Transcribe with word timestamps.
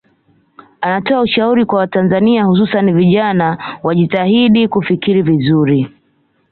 Anatoa 0.81 1.21
ushauri 1.21 1.65
kwa 1.65 1.79
Watanzania 1.79 2.43
hususani 2.43 2.93
vijana 2.93 3.77
wajitahidi 3.83 4.67
kufikiri 4.67 5.21
vizuri 5.21 5.89